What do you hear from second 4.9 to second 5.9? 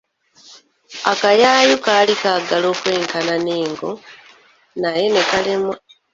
ne kalemwa.